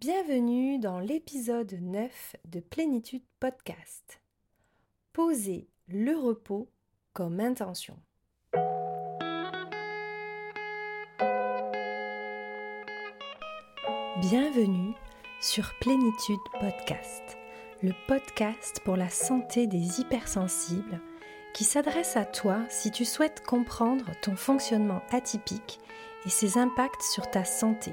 [0.00, 4.22] Bienvenue dans l'épisode 9 de Plénitude Podcast.
[5.12, 6.70] Posez le repos
[7.12, 7.98] comme intention.
[14.22, 14.94] Bienvenue
[15.42, 17.36] sur Plénitude Podcast,
[17.82, 20.98] le podcast pour la santé des hypersensibles
[21.52, 25.78] qui s'adresse à toi si tu souhaites comprendre ton fonctionnement atypique
[26.24, 27.92] et ses impacts sur ta santé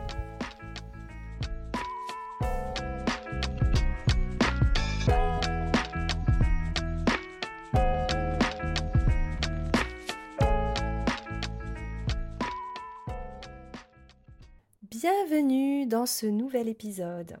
[15.91, 17.35] Dans ce nouvel épisode.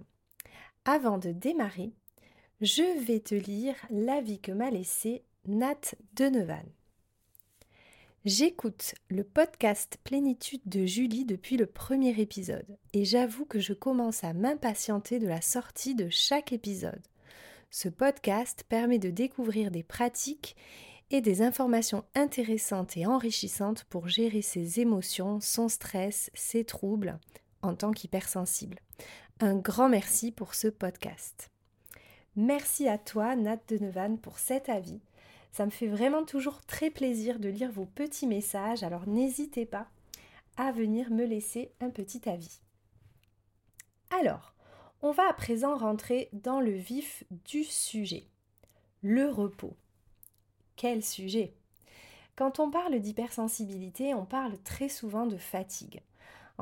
[0.83, 1.93] Avant de démarrer,
[2.59, 6.65] je vais te lire l'avis que m'a laissé Nat Denevan.
[8.25, 14.25] J'écoute le podcast Plénitude de Julie depuis le premier épisode et j'avoue que je commence
[14.25, 17.07] à m'impatienter de la sortie de chaque épisode.
[17.69, 20.57] Ce podcast permet de découvrir des pratiques
[21.09, 27.17] et des informations intéressantes et enrichissantes pour gérer ses émotions, son stress, ses troubles,
[27.61, 28.79] en tant qu'hypersensible.
[29.39, 31.51] Un grand merci pour ce podcast.
[32.35, 35.01] Merci à toi, Nat Denevan, pour cet avis.
[35.51, 39.87] Ça me fait vraiment toujours très plaisir de lire vos petits messages, alors n'hésitez pas
[40.57, 42.61] à venir me laisser un petit avis.
[44.09, 44.53] Alors,
[45.01, 48.27] on va à présent rentrer dans le vif du sujet.
[49.01, 49.75] Le repos.
[50.75, 51.53] Quel sujet?
[52.35, 56.01] Quand on parle d'hypersensibilité, on parle très souvent de fatigue.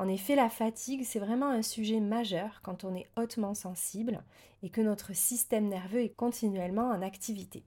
[0.00, 4.24] En effet, la fatigue, c'est vraiment un sujet majeur quand on est hautement sensible
[4.62, 7.66] et que notre système nerveux est continuellement en activité.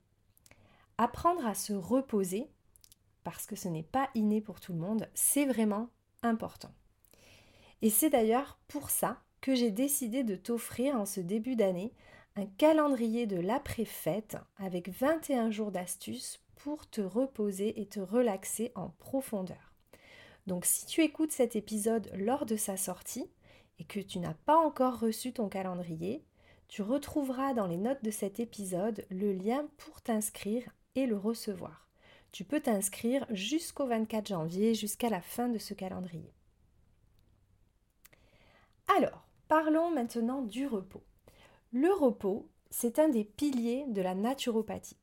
[0.97, 2.49] Apprendre à se reposer,
[3.23, 5.89] parce que ce n'est pas inné pour tout le monde, c'est vraiment
[6.23, 6.71] important.
[7.83, 11.93] Et c'est d'ailleurs pour ça que j'ai décidé de t'offrir en ce début d'année
[12.35, 18.89] un calendrier de l'après-fête avec 21 jours d'astuces pour te reposer et te relaxer en
[18.89, 19.72] profondeur.
[20.47, 23.29] Donc si tu écoutes cet épisode lors de sa sortie
[23.79, 26.23] et que tu n'as pas encore reçu ton calendrier,
[26.67, 31.87] tu retrouveras dans les notes de cet épisode le lien pour t'inscrire et le recevoir.
[32.31, 36.33] Tu peux t'inscrire jusqu'au 24 janvier, jusqu'à la fin de ce calendrier.
[38.97, 41.03] Alors, parlons maintenant du repos.
[41.71, 44.97] Le repos, c'est un des piliers de la naturopathie.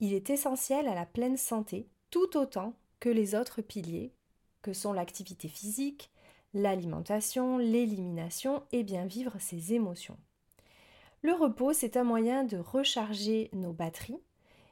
[0.00, 4.14] Il est essentiel à la pleine santé tout autant que les autres piliers
[4.62, 6.10] que sont l'activité physique,
[6.54, 10.18] l'alimentation, l'élimination et bien vivre ses émotions.
[11.22, 14.20] Le repos, c'est un moyen de recharger nos batteries,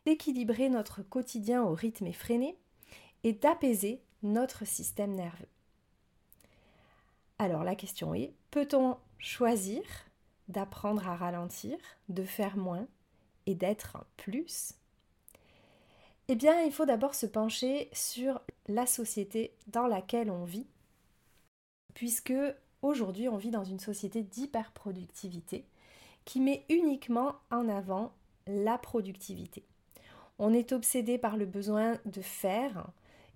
[0.07, 2.57] d'équilibrer notre quotidien au rythme effréné
[3.23, 5.49] et d'apaiser notre système nerveux.
[7.39, 9.83] Alors la question est, peut-on choisir
[10.49, 11.77] d'apprendre à ralentir,
[12.09, 12.87] de faire moins
[13.47, 14.75] et d'être plus
[16.29, 20.67] eh bien, il faut d'abord se pencher sur la société dans laquelle on vit,
[21.93, 22.35] puisque
[22.83, 25.65] aujourd'hui on vit dans une société d'hyperproductivité
[26.25, 28.13] qui met uniquement en avant
[28.47, 29.65] la productivité.
[30.39, 32.89] On est obsédé par le besoin de faire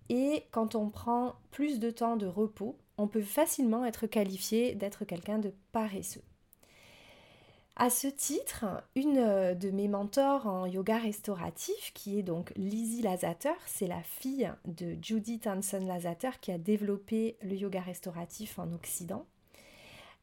[0.08, 5.04] et quand on prend plus de temps de repos, on peut facilement être qualifié d'être
[5.04, 6.22] quelqu'un de paresseux.
[7.80, 8.64] À ce titre,
[8.96, 14.02] une euh, de mes mentors en yoga restauratif, qui est donc Lizzie Lazater, c'est la
[14.02, 19.26] fille de Judith Hanson Lazater qui a développé le yoga restauratif en Occident,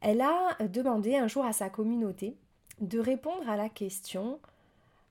[0.01, 2.35] elle a demandé un jour à sa communauté
[2.81, 4.41] de répondre à la question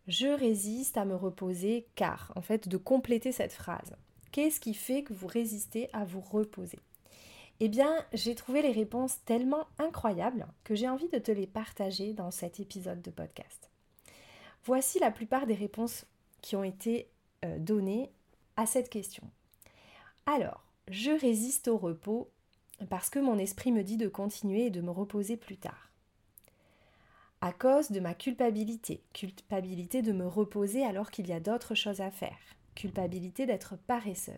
[0.07, 3.97] Je résiste à me reposer car, en fait, de compléter cette phrase.
[4.33, 6.79] Qu'est-ce qui fait que vous résistez à vous reposer?
[7.61, 12.13] Eh bien, j'ai trouvé les réponses tellement incroyables que j'ai envie de te les partager
[12.13, 13.71] dans cet épisode de podcast.
[14.65, 16.07] Voici la plupart des réponses
[16.41, 17.09] qui ont été
[17.45, 18.11] euh, données
[18.57, 19.23] à cette question.
[20.27, 22.31] Alors, je résiste au repos
[22.91, 25.91] parce que mon esprit me dit de continuer et de me reposer plus tard.
[27.41, 32.01] À cause de ma culpabilité, culpabilité de me reposer alors qu'il y a d'autres choses
[32.01, 32.39] à faire,
[32.75, 34.35] culpabilité d'être paresseuse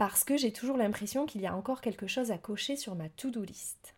[0.00, 3.10] parce que j'ai toujours l'impression qu'il y a encore quelque chose à cocher sur ma
[3.10, 3.94] to-do list.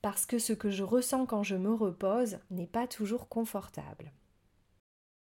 [0.00, 4.12] parce que ce que je ressens quand je me repose n'est pas toujours confortable.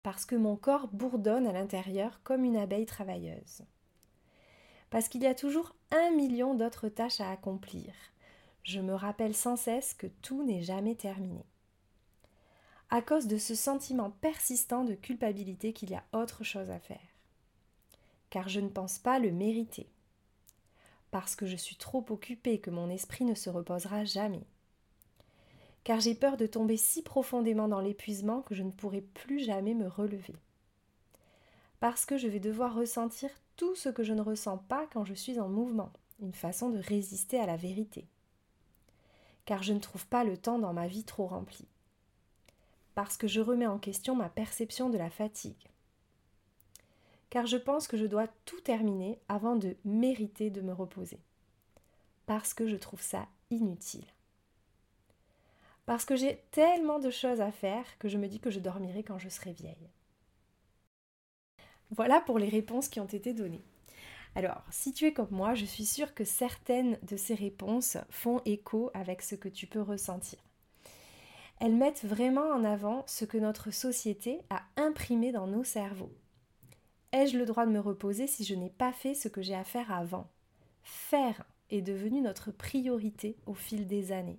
[0.05, 3.63] Parce que mon corps bourdonne à l'intérieur comme une abeille travailleuse.
[4.91, 7.93] Parce qu'il y a toujours un million d'autres tâches à accomplir.
[8.63, 11.45] Je me rappelle sans cesse que tout n'est jamais terminé.
[12.91, 17.16] À cause de ce sentiment persistant de culpabilité qu'il y a autre chose à faire.
[18.31, 19.89] Car je ne pense pas le mériter.
[21.11, 24.47] Parce que je suis trop occupée que mon esprit ne se reposera jamais
[25.87, 29.73] car j'ai peur de tomber si profondément dans l'épuisement que je ne pourrai plus jamais
[29.73, 30.35] me relever.
[31.79, 35.15] Parce que je vais devoir ressentir tout ce que je ne ressens pas quand je
[35.15, 38.09] suis en mouvement, une façon de résister à la vérité.
[39.45, 41.69] Car je ne trouve pas le temps dans ma vie trop rempli.
[42.97, 45.69] Parce que je remets en question ma perception de la fatigue.
[47.31, 51.21] Car je pense que je dois tout terminer avant de mériter de me reposer.
[52.27, 54.07] Parce que je trouve ça inutile.
[55.87, 59.05] Parce que j'ai tellement de choses à faire que je me dis que je dormirai
[59.05, 59.91] quand je serai vieille.
[61.91, 63.63] Voilà pour les réponses qui ont été données.
[64.35, 68.43] Alors, si tu es comme moi, je suis sûre que certaines de ces réponses font
[68.45, 70.39] écho avec ce que tu peux ressentir.
[71.59, 76.13] Elles mettent vraiment en avant ce que notre société a imprimé dans nos cerveaux.
[77.17, 79.65] Ai-je le droit de me reposer si je n'ai pas fait ce que j'ai à
[79.65, 80.29] faire avant?
[80.83, 84.39] Faire est devenu notre priorité au fil des années.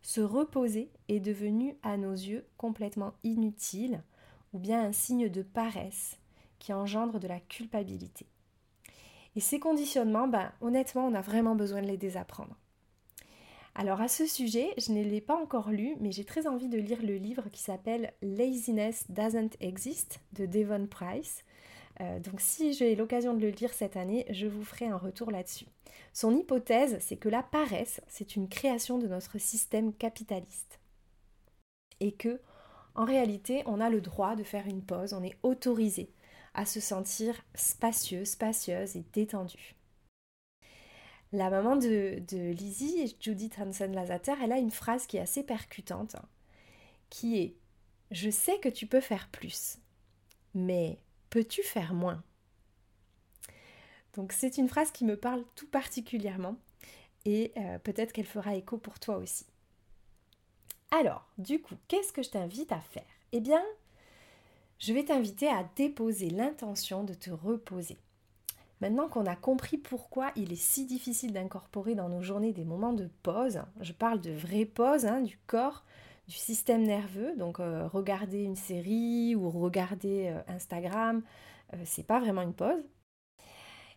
[0.00, 4.04] Se reposer est devenu à nos yeux complètement inutile
[4.52, 6.16] ou bien un signe de paresse
[6.60, 8.28] qui engendre de la culpabilité.
[9.34, 12.56] Et ces conditionnements, ben, honnêtement, on a vraiment besoin de les désapprendre.
[13.74, 16.78] Alors à ce sujet, je ne l'ai pas encore lu, mais j'ai très envie de
[16.78, 21.42] lire le livre qui s'appelle Laziness Doesn't Exist de Devon Price.
[22.00, 25.30] Euh, donc si j'ai l'occasion de le lire cette année, je vous ferai un retour
[25.30, 25.66] là-dessus.
[26.12, 30.80] Son hypothèse, c'est que la paresse, c'est une création de notre système capitaliste.
[32.00, 32.40] Et que,
[32.94, 36.10] en réalité, on a le droit de faire une pause, on est autorisé
[36.54, 39.76] à se sentir spacieux, spacieuse et détendu.
[41.32, 46.16] La maman de, Lizzie, Judith Hansen-Lazater, elle a une phrase qui est assez percutante,
[47.08, 47.56] qui est
[48.10, 49.78] Je sais que tu peux faire plus,
[50.54, 50.98] mais
[51.30, 52.22] peux-tu faire moins?
[54.14, 56.56] Donc c'est une phrase qui me parle tout particulièrement
[57.24, 59.46] et euh, peut-être qu'elle fera écho pour toi aussi.
[60.90, 63.04] Alors, du coup, qu'est-ce que je t'invite à faire?
[63.32, 63.62] Eh bien,
[64.80, 67.98] je vais t'inviter à déposer l'intention de te reposer.
[68.80, 72.94] Maintenant qu'on a compris pourquoi il est si difficile d'incorporer dans nos journées des moments
[72.94, 75.84] de pause, je parle de vraie pause hein, du corps,
[76.30, 81.22] du système nerveux, donc euh, regarder une série ou regarder euh, Instagram,
[81.74, 82.84] euh, c'est pas vraiment une pause.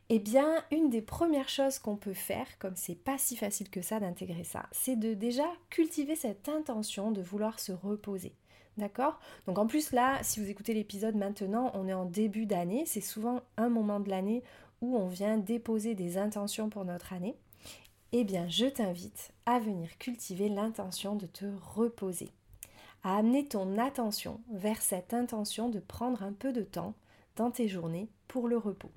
[0.09, 3.83] Eh bien, une des premières choses qu'on peut faire, comme c'est pas si facile que
[3.83, 8.33] ça d'intégrer ça, c'est de déjà cultiver cette intention de vouloir se reposer.
[8.77, 9.19] D'accord?
[9.45, 13.00] Donc en plus là, si vous écoutez l'épisode maintenant, on est en début d'année, c'est
[13.00, 14.41] souvent un moment de l'année
[14.81, 17.35] où on vient déposer des intentions pour notre année
[18.13, 21.45] eh bien je t'invite à venir cultiver l'intention de te
[21.75, 22.30] reposer,
[23.04, 26.94] à amener ton attention vers cette intention de prendre un peu de temps
[27.36, 28.92] dans tes journées pour le repos.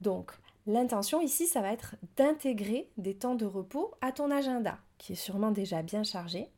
[0.00, 0.32] Donc,
[0.66, 5.16] l'intention ici, ça va être d'intégrer des temps de repos à ton agenda, qui est
[5.16, 6.48] sûrement déjà bien chargé,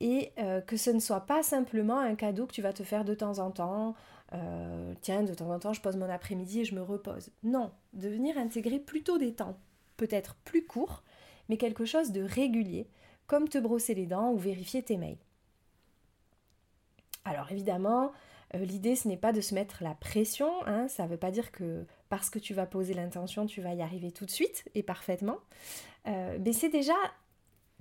[0.00, 3.04] et euh, que ce ne soit pas simplement un cadeau que tu vas te faire
[3.04, 3.94] de temps en temps.
[4.34, 7.30] Euh, tiens, de temps en temps, je pose mon après-midi et je me repose.
[7.42, 9.56] Non, de venir intégrer plutôt des temps
[9.98, 11.02] peut-être plus court,
[11.50, 12.88] mais quelque chose de régulier,
[13.26, 15.18] comme te brosser les dents ou vérifier tes mails.
[17.26, 18.12] Alors évidemment,
[18.54, 21.30] euh, l'idée ce n'est pas de se mettre la pression, hein, ça ne veut pas
[21.30, 24.64] dire que parce que tu vas poser l'intention, tu vas y arriver tout de suite
[24.74, 25.38] et parfaitement,
[26.06, 26.94] euh, mais c'est déjà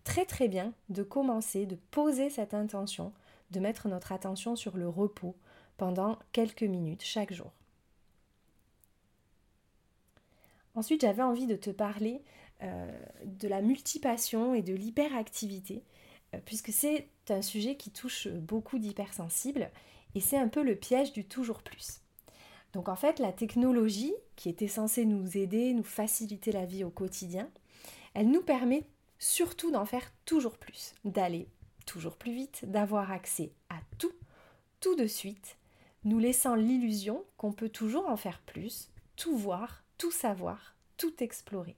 [0.04, 3.14] très très bien de commencer, de poser cette intention,
[3.52, 5.36] de mettre notre attention sur le repos
[5.78, 7.52] pendant quelques minutes chaque jour.
[10.78, 12.22] Ensuite, j'avais envie de te parler
[12.62, 12.92] euh,
[13.26, 15.82] de la multipassion et de l'hyperactivité,
[16.36, 19.72] euh, puisque c'est un sujet qui touche beaucoup d'hypersensibles
[20.14, 22.02] et c'est un peu le piège du toujours plus.
[22.74, 26.92] Donc en fait, la technologie, qui était censée nous aider, nous faciliter la vie au
[26.92, 27.50] quotidien,
[28.14, 28.84] elle nous permet
[29.18, 31.48] surtout d'en faire toujours plus, d'aller
[31.88, 34.14] toujours plus vite, d'avoir accès à tout,
[34.80, 35.58] tout de suite,
[36.04, 41.76] nous laissant l'illusion qu'on peut toujours en faire plus, tout voir, tout savoir, tout explorer.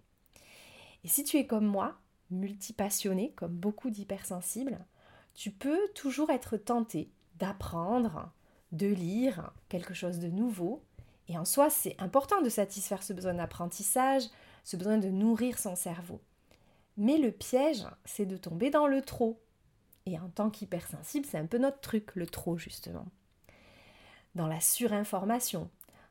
[1.03, 1.97] Et si tu es comme moi,
[2.29, 4.85] multipassionné, comme beaucoup d'hypersensibles,
[5.33, 8.31] tu peux toujours être tenté d'apprendre,
[8.71, 10.83] de lire quelque chose de nouveau.
[11.27, 14.23] Et en soi, c'est important de satisfaire ce besoin d'apprentissage,
[14.63, 16.21] ce besoin de nourrir son cerveau.
[16.97, 19.39] Mais le piège, c'est de tomber dans le trop.
[20.05, 23.05] Et en tant qu'hypersensible, c'est un peu notre truc, le trop justement.
[24.35, 25.69] Dans la surinformation,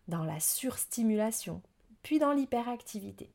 [0.09, 1.63] dans la surstimulation,
[2.03, 3.31] puis dans l'hyperactivité.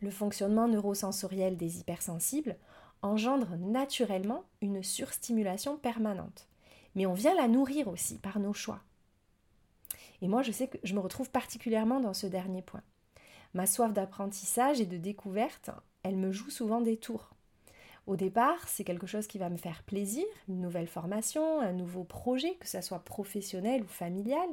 [0.00, 2.56] Le fonctionnement neurosensoriel des hypersensibles
[3.02, 6.48] engendre naturellement une surstimulation permanente.
[6.94, 8.80] Mais on vient la nourrir aussi par nos choix.
[10.22, 12.82] Et moi, je sais que je me retrouve particulièrement dans ce dernier point.
[13.54, 15.70] Ma soif d'apprentissage et de découverte,
[16.02, 17.30] elle me joue souvent des tours.
[18.06, 22.04] Au départ, c'est quelque chose qui va me faire plaisir, une nouvelle formation, un nouveau
[22.04, 24.48] projet, que ce soit professionnel ou familial,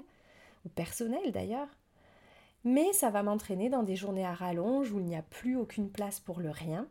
[0.65, 1.67] ou personnel d'ailleurs.
[2.63, 5.89] Mais ça va m'entraîner dans des journées à rallonge où il n'y a plus aucune
[5.89, 6.87] place pour le rien.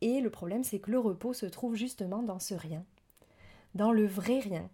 [0.00, 2.84] Et le problème, c'est que le repos se trouve justement dans ce rien,
[3.74, 4.68] dans le vrai rien.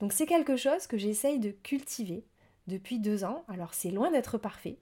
[0.00, 2.26] Donc c'est quelque chose que j'essaye de cultiver
[2.66, 3.44] depuis deux ans.
[3.48, 4.78] Alors c'est loin d'être parfait,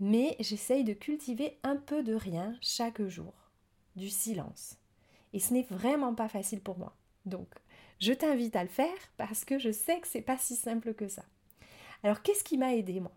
[0.00, 3.34] mais j'essaye de cultiver un peu de rien chaque jour,
[3.96, 4.76] du silence.
[5.32, 6.96] Et ce n'est vraiment pas facile pour moi.
[7.26, 7.48] Donc
[7.98, 11.08] je t'invite à le faire parce que je sais que c'est pas si simple que
[11.08, 11.24] ça.
[12.04, 13.12] Alors qu'est-ce qui m'a aidé moi?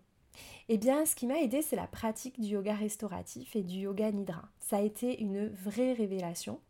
[0.68, 4.10] Eh bien, ce qui m'a aidé, c'est la pratique du yoga restauratif et du yoga
[4.10, 4.48] nidra.
[4.58, 6.60] Ça a été une vraie révélation.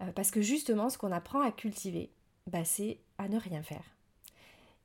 [0.00, 2.10] Euh, parce que justement, ce qu'on apprend à cultiver,
[2.46, 3.84] bah, c'est à ne rien faire.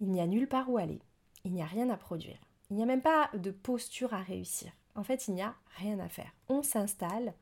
[0.01, 0.99] Il n'y a nulle part où aller.
[1.45, 2.37] Il n'y a rien à produire.
[2.69, 4.71] Il n'y a même pas de posture à réussir.
[4.95, 6.31] En fait, il n'y a rien à faire.
[6.47, 7.33] On s'installe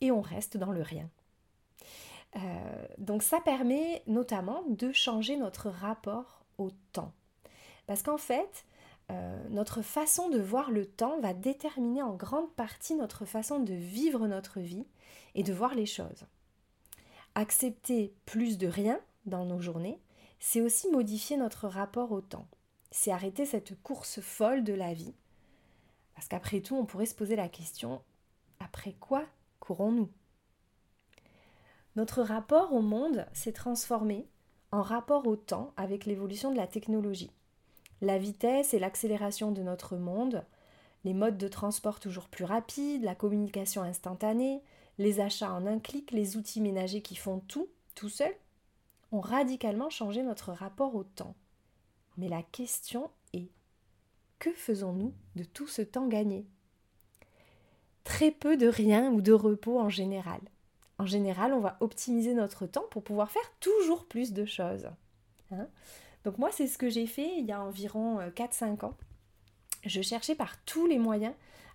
[0.00, 1.08] et on reste dans le rien.
[2.36, 7.12] Euh, donc ça permet notamment de changer notre rapport au temps.
[7.86, 8.64] Parce qu'en fait,
[9.10, 13.74] euh, notre façon de voir le temps va déterminer en grande partie notre façon de
[13.74, 14.86] vivre notre vie
[15.34, 16.26] et de voir les choses.
[17.34, 20.00] Accepter plus de rien dans nos journées,
[20.40, 22.48] c'est aussi modifier notre rapport au temps.
[22.90, 25.14] C'est arrêter cette course folle de la vie.
[26.14, 28.02] Parce qu'après tout, on pourrait se poser la question,
[28.58, 29.24] après quoi
[29.60, 30.10] courons-nous?
[31.94, 34.28] Notre rapport au monde s'est transformé
[34.72, 37.30] en rapport au temps avec l'évolution de la technologie.
[38.02, 40.44] La vitesse et l'accélération de notre monde,
[41.04, 44.62] les modes de transport toujours plus rapides, la communication instantanée,
[44.98, 48.34] les achats en un clic, les outils ménagers qui font tout, tout seul,
[49.12, 51.34] ont radicalement changé notre rapport au temps.
[52.16, 53.48] Mais la question est,
[54.38, 56.46] que faisons-nous de tout ce temps gagné?
[58.04, 60.40] Très peu de rien ou de repos en général.
[60.98, 64.88] En général, on va optimiser notre temps pour pouvoir faire toujours plus de choses.
[65.50, 65.68] Hein?
[66.26, 68.96] Donc moi, c'est ce que j'ai fait il y a environ 4-5 euh, ans.
[69.84, 71.32] Je cherchais par tous les moyens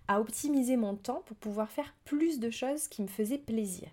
[0.08, 3.88] à optimiser mon temps pour pouvoir faire plus de choses qui me faisaient plaisir.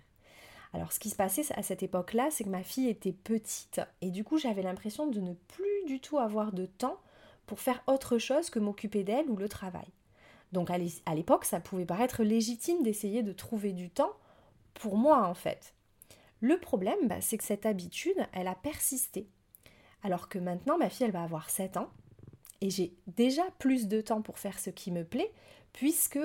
[0.74, 4.10] Alors ce qui se passait à cette époque-là, c'est que ma fille était petite et
[4.10, 7.00] du coup j'avais l'impression de ne plus du tout avoir de temps
[7.46, 9.88] pour faire autre chose que m'occuper d'elle ou le travail.
[10.52, 14.12] Donc à l'époque, ça pouvait paraître légitime d'essayer de trouver du temps
[14.74, 15.72] pour moi en fait.
[16.42, 19.26] Le problème, bah, c'est que cette habitude, elle a persisté.
[20.02, 21.90] Alors que maintenant, ma fille, elle va avoir 7 ans
[22.60, 25.32] et j'ai déjà plus de temps pour faire ce qui me plaît
[25.72, 26.18] puisque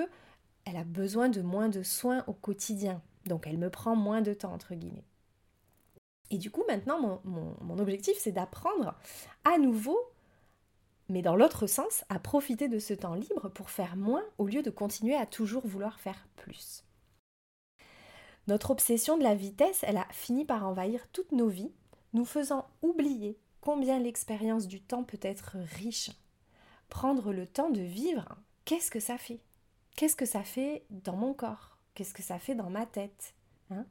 [0.64, 3.02] elle a besoin de moins de soins au quotidien.
[3.26, 5.04] Donc elle me prend moins de temps, entre guillemets.
[6.30, 8.96] Et du coup, maintenant, mon, objectif, c'est d'apprendre
[9.44, 9.98] à nouveau,
[11.08, 14.62] mais dans l'autre sens, à profiter de ce temps libre pour faire moins au lieu
[14.62, 16.84] de continuer à toujours vouloir faire plus.
[18.48, 21.72] Notre obsession de la vitesse, elle a fini par envahir toutes nos vies,
[22.12, 26.12] nous faisant oublier combien l'expérience du temps peut être riche.
[26.88, 28.24] Prendre le temps de vivre,
[28.64, 29.40] qu'est-ce que ça fait?
[29.96, 31.76] Qu'est-ce que ça fait dans mon corps?
[31.94, 33.34] Qu'est-ce que ça fait dans ma tête?
[33.72, 33.84] Hein?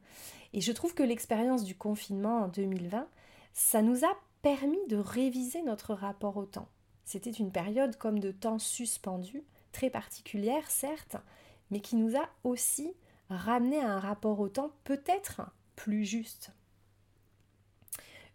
[0.54, 3.06] Et je trouve que l'expérience du confinement en 2020,
[3.52, 6.70] ça nous a permis de réviser notre rapport au temps.
[7.04, 11.18] C'était une période comme de temps suspendu, très particulière certes,
[11.70, 12.94] mais qui nous a aussi
[13.28, 15.42] ramené à un rapport au temps peut-être
[15.74, 16.50] plus juste.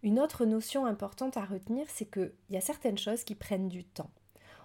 [0.02, 3.84] Une autre notion importante à retenir, c'est qu'il y a certaines choses qui prennent du
[3.84, 4.10] temps.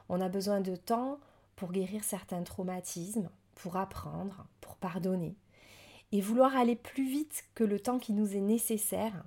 [0.09, 1.19] On a besoin de temps
[1.55, 5.35] pour guérir certains traumatismes, pour apprendre, pour pardonner.
[6.11, 9.25] Et vouloir aller plus vite que le temps qui nous est nécessaire,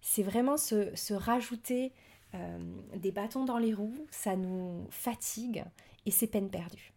[0.00, 1.92] c'est vraiment se, rajouter
[2.34, 2.58] euh,
[2.96, 5.64] des bâtons dans les roues, ça nous fatigue
[6.06, 6.92] et c'est peine perdue.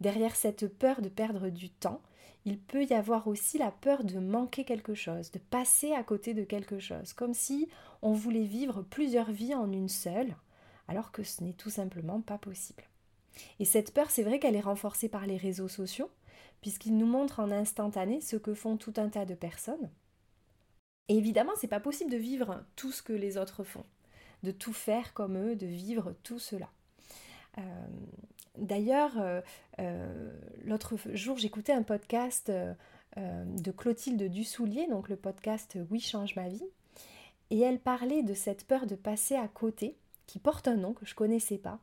[0.00, 2.00] Derrière cette peur de perdre du temps,
[2.44, 6.34] il peut y avoir aussi la peur de manquer quelque chose, de passer à côté
[6.34, 7.68] de quelque chose, comme si
[8.02, 10.34] on voulait vivre plusieurs vies en une seule,
[10.88, 12.84] alors que ce n'est tout simplement pas possible.
[13.58, 16.10] Et cette peur, c'est vrai qu'elle est renforcée par les réseaux sociaux,
[16.60, 19.90] puisqu'ils nous montrent en instantané ce que font tout un tas de personnes.
[21.08, 23.84] Et évidemment, c'est pas possible de vivre tout ce que les autres font,
[24.42, 26.70] de tout faire comme eux, de vivre tout cela.
[27.58, 27.62] Euh,
[28.58, 29.12] D'ailleurs,
[30.64, 32.50] l'autre jour, j'écoutais un podcast
[33.16, 36.66] de Clotilde Dussoulier, donc le podcast Oui, change ma vie.
[37.50, 41.06] Et elle parlait de cette peur de passer à côté, qui porte un nom que
[41.06, 41.78] je ne connaissais pas,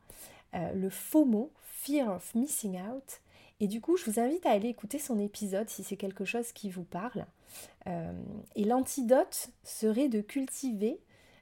[0.52, 3.20] le FOMO, Fear of Missing Out.
[3.60, 6.52] Et du coup, je vous invite à aller écouter son épisode si c'est quelque chose
[6.52, 7.26] qui vous parle.
[7.86, 8.12] Euh,
[8.54, 11.00] et l'antidote serait de cultiver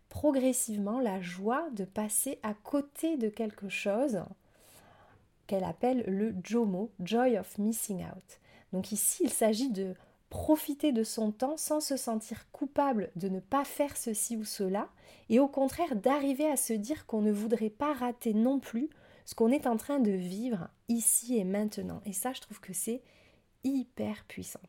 [0.09, 4.23] progressivement la joie de passer à côté de quelque chose
[5.47, 8.41] qu'elle appelle le JOMO, Joy of Missing Out.
[8.73, 9.95] Donc ici, il s'agit de
[10.29, 14.89] profiter de son temps sans se sentir coupable de ne pas faire ceci ou cela,
[15.29, 18.91] et au contraire d'arriver à se dire qu'on ne voudrait pas rater non plus
[19.25, 22.01] ce qu'on est en train de vivre ici et maintenant.
[22.07, 23.03] Et ça, je trouve que c'est
[23.65, 24.61] hyper puissant.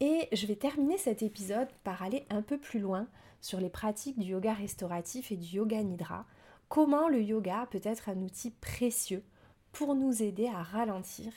[0.00, 3.06] Et je vais terminer cet épisode par aller un peu plus loin
[3.40, 6.26] sur les pratiques du yoga restauratif et du yoga nidra.
[6.74, 9.22] Comment le yoga peut être un outil précieux
[9.70, 11.32] pour nous aider à ralentir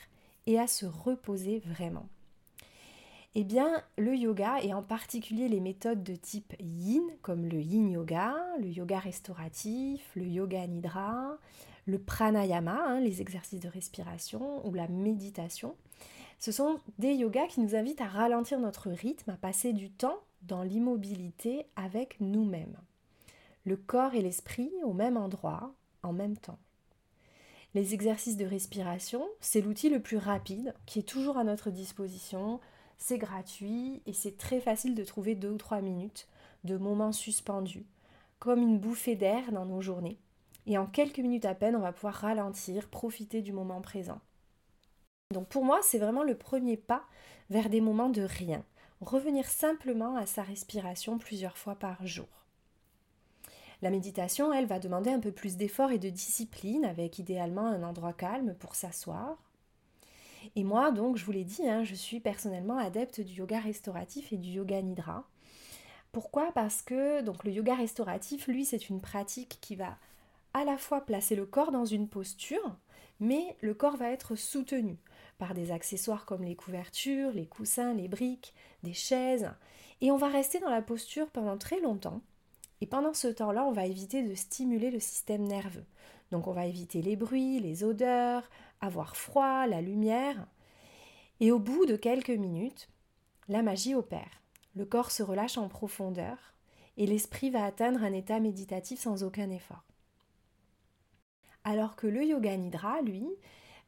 [0.46, 2.08] et à se reposer vraiment?
[3.36, 7.88] Eh bien, le yoga, et en particulier les méthodes de type yin, comme le yin
[7.88, 11.38] yoga, le yoga restauratif, le yoga nidra,
[11.86, 15.76] le pranayama, hein, les exercices de respiration ou la méditation,
[16.40, 20.18] ce sont des yogas qui nous invitent à ralentir notre rythme, à passer du temps
[20.42, 22.76] dans l'immobilité avec nous-mêmes.
[23.68, 26.58] Le corps et l'esprit au même endroit, en même temps.
[27.74, 32.60] Les exercices de respiration, c'est l'outil le plus rapide qui est toujours à notre disposition
[32.96, 36.28] c'est gratuit et c'est très facile de trouver deux ou trois minutes
[36.64, 37.84] de moments suspendus,
[38.38, 40.18] comme une bouffée d'air dans nos journées.
[40.64, 44.22] Et en quelques minutes à peine, on va pouvoir ralentir, profiter du moment présent.
[45.34, 47.04] Donc pour moi, c'est vraiment le premier pas
[47.50, 48.64] vers des moments de rien.
[49.02, 52.37] Revenir simplement à sa respiration plusieurs fois par jour.
[53.82, 57.82] La méditation, elle, va demander un peu plus d'effort et de discipline, avec idéalement un
[57.82, 59.36] endroit calme pour s'asseoir,
[60.56, 64.32] et moi, donc, je vous l'ai dit, hein, je suis personnellement adepte du yoga restauratif
[64.32, 65.24] et du yoga nidra.
[66.12, 66.52] Pourquoi?
[66.52, 69.98] Parce que donc, le yoga restauratif, lui, c'est une pratique qui va
[70.54, 72.76] à la fois placer le corps dans une posture,
[73.20, 74.98] mais le corps va être soutenu
[75.38, 79.50] par des accessoires comme les couvertures, les coussins, les briques, des chaises.
[80.00, 82.22] Et on va rester dans la posture pendant très longtemps.
[82.80, 85.84] Et pendant ce temps-là, on va éviter de stimuler le système nerveux.
[86.30, 88.48] Donc on va éviter les bruits, les odeurs,
[88.80, 90.46] avoir froid, la lumière.
[91.40, 92.88] Et au bout de quelques minutes,
[93.48, 94.42] la magie opère.
[94.76, 96.36] Le corps se relâche en profondeur
[96.96, 99.84] et l'esprit va atteindre un état méditatif sans aucun effort.
[101.64, 103.26] Alors que le yoga nidra, lui,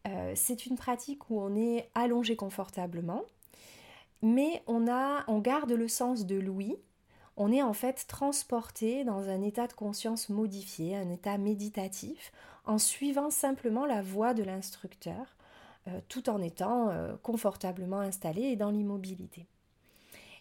[0.07, 3.23] euh, c'est une pratique où on est allongé confortablement,
[4.23, 6.77] mais on, a, on garde le sens de l'ouïe,
[7.41, 12.33] on est en fait transporté dans un état de conscience modifié, un état méditatif,
[12.67, 15.39] en suivant simplement la voie de l'instructeur,
[15.89, 19.47] euh, tout en étant euh, confortablement installé et dans l'immobilité.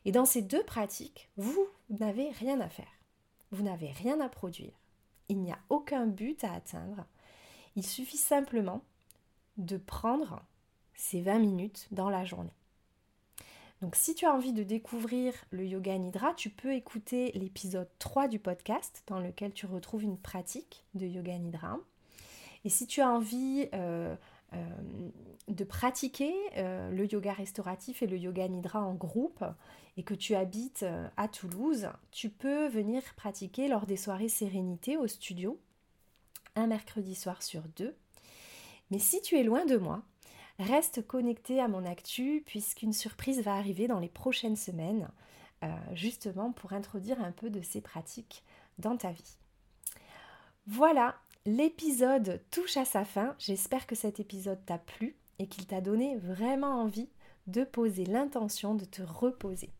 [0.03, 2.91] Et dans ces deux pratiques, vous n'avez rien à faire.
[3.51, 4.73] Vous n'avez rien à produire.
[5.29, 7.05] Il n'y a aucun but à atteindre.
[7.77, 8.81] Il suffit simplement
[9.55, 10.41] de prendre
[10.95, 12.58] ces 20 minutes dans la journée.
[13.81, 18.27] Donc si tu as envie de découvrir le yoga nidra, tu peux écouter l'épisode 3
[18.27, 21.79] du podcast dans lequel tu retrouves une pratique de yoga nidra.
[22.65, 24.15] Et si tu as envie euh,
[24.53, 24.57] euh,
[25.47, 29.45] de pratiquer euh, le yoga restauratif et le yoga nidra en groupe
[29.95, 35.07] et que tu habites à Toulouse, tu peux venir pratiquer lors des soirées sérénité au
[35.07, 35.57] studio,
[36.55, 37.95] un mercredi soir sur deux.
[38.91, 40.03] Mais si tu es loin de moi,
[40.59, 45.09] Reste connecté à mon actu puisqu'une surprise va arriver dans les prochaines semaines,
[45.63, 48.43] euh, justement pour introduire un peu de ces pratiques
[48.77, 49.37] dans ta vie.
[50.67, 53.35] Voilà, l'épisode touche à sa fin.
[53.39, 57.09] J'espère que cet épisode t'a plu et qu'il t'a donné vraiment envie
[57.47, 59.71] de poser l'intention de te reposer.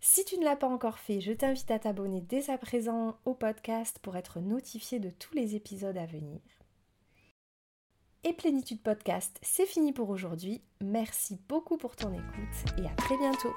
[0.00, 3.34] Si tu ne l'as pas encore fait, je t'invite à t'abonner dès à présent au
[3.34, 6.40] podcast pour être notifié de tous les épisodes à venir.
[8.24, 10.62] Et Plénitude Podcast, c'est fini pour aujourd'hui.
[10.80, 13.52] Merci beaucoup pour ton écoute et à très bientôt.